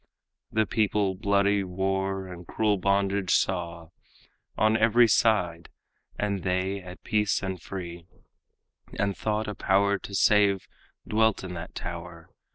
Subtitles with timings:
[0.51, 3.89] The people bloody war and cruel bondage saw
[4.57, 5.69] On every side,
[6.17, 8.07] and they at peace and free,
[8.97, 10.67] And thought a power to save
[11.07, 12.31] dwelt in that tower.